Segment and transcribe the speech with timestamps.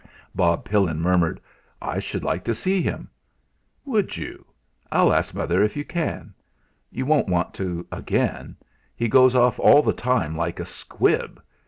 [0.33, 1.39] Bob Pillin murmured:
[1.79, 3.07] "I should like to see him."
[3.85, 4.43] "Would you?
[4.91, 6.33] I'll ask mother if you can.
[6.89, 8.55] You won't want to again;
[8.95, 11.39] he goes off all the time like a squib."